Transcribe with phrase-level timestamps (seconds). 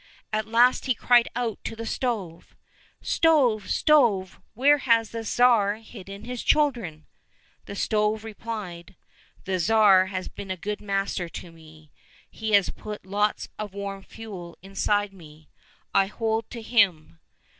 [0.33, 2.55] At last he cried out to the stove,"
[3.17, 7.05] Stove, stove, where has the Tsar hidden his children?"—
[7.67, 8.95] The stove replied,"
[9.45, 11.91] The Tsar has been a good master to me;
[12.31, 15.49] he has put lots of warm fuel inside me;
[15.93, 17.19] I hold to him."